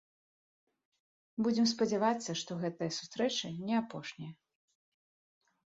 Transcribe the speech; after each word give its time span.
Будзем 1.47 1.65
спадзявацца, 1.73 2.31
што 2.41 2.51
гэта 2.65 2.89
сустрэча 2.97 3.47
не 3.69 3.73
апошняя. 3.83 4.33